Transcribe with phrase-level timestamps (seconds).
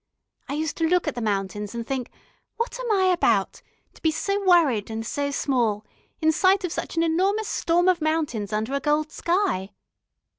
[0.49, 2.09] I used to look at the mountains and think:
[2.57, 3.61] 'What am I about,
[3.93, 5.85] to be so worried and so small,
[6.19, 9.73] in sight of such an enormous storm of mountains under a gold sky?'